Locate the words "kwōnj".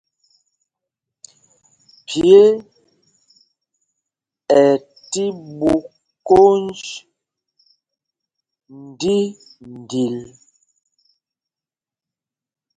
6.27-6.75